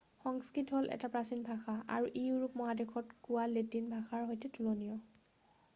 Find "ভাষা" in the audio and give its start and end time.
1.49-1.75